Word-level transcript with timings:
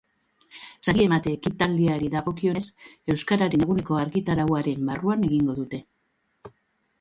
Sari 0.85 1.01
emate 1.09 1.33
ekitaldiari 1.35 2.09
dagokionez, 2.13 2.63
Euskararen 3.15 3.67
Eguneko 3.67 4.01
egitarauaren 4.05 4.89
barruan 4.93 5.29
egingo 5.29 5.59
dute. 5.61 5.83